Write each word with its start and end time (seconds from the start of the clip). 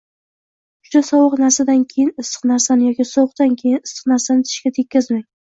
Juda 0.87 1.01
sovuq 1.09 1.35
narsadan 1.41 1.83
keyin 1.91 2.09
issiq 2.25 2.49
narsani 2.53 2.89
yoki 2.89 3.07
sovuqdan 3.11 3.55
keyin 3.63 3.79
issiq 3.85 4.11
narsani 4.15 4.49
tishga 4.51 4.77
tekkazmang. 4.81 5.25